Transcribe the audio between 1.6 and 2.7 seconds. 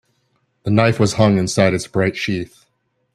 its bright sheath.